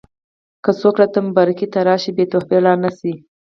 [0.63, 3.13] که څوک راته مبارکۍ ته راشي بې تحفې لاړ نه شي.